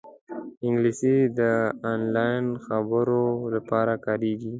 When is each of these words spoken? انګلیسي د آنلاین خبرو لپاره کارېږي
انګلیسي 0.65 1.15
د 1.39 1.39
آنلاین 1.93 2.45
خبرو 2.65 3.23
لپاره 3.55 3.93
کارېږي 4.05 4.49